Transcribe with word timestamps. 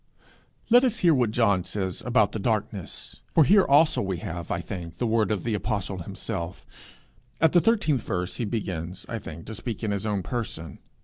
Let 0.71 0.83
us 0.83 0.97
hear 1.05 1.13
what 1.13 1.29
John 1.29 1.63
says 1.63 2.01
about 2.03 2.31
the 2.31 2.39
darkness. 2.39 3.19
For 3.35 3.43
here 3.43 3.63
also 3.63 4.01
we 4.01 4.17
have, 4.17 4.49
I 4.49 4.59
think, 4.59 4.97
the 4.97 5.05
word 5.05 5.29
of 5.29 5.43
the 5.43 5.53
apostle 5.53 5.99
himself: 5.99 6.65
at 7.39 7.51
the 7.51 7.61
13th 7.61 8.01
verse 8.01 8.37
he 8.37 8.45
begins, 8.45 9.05
I 9.07 9.19
think, 9.19 9.45
to 9.45 9.53
speak 9.53 9.83
in 9.83 9.91
his 9.91 10.07
own 10.07 10.23
person. 10.23 10.79